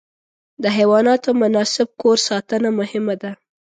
[0.63, 3.31] د حیواناتو مناسب کور ساتنه مهمه ده.